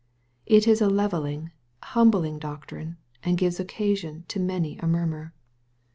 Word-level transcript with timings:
It 0.47 0.67
is 0.67 0.81
a 0.81 0.89
levelling, 0.89 1.51
humbling 1.83 2.39
doctrine, 2.39 2.97
and 3.21 3.37
gives 3.37 3.59
occasion 3.59 4.25
to 4.29 4.39
many 4.39 4.79
a 4.79 4.87
murmur. 4.87 5.31